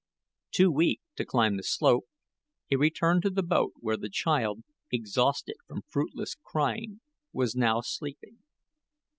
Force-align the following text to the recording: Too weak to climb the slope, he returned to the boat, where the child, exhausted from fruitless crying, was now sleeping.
Too 0.49 0.71
weak 0.71 0.99
to 1.17 1.25
climb 1.27 1.57
the 1.57 1.61
slope, 1.63 2.07
he 2.65 2.75
returned 2.75 3.21
to 3.21 3.29
the 3.29 3.43
boat, 3.43 3.73
where 3.81 3.97
the 3.97 4.09
child, 4.09 4.63
exhausted 4.91 5.57
from 5.67 5.83
fruitless 5.83 6.33
crying, 6.43 7.01
was 7.31 7.55
now 7.55 7.81
sleeping. 7.81 8.39